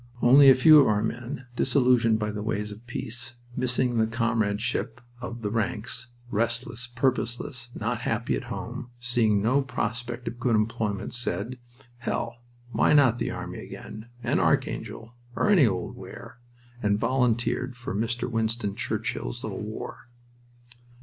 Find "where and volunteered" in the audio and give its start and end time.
15.95-17.77